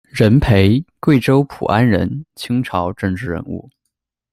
[0.09, 3.69] 任培，贵州普安人，清朝政治人物。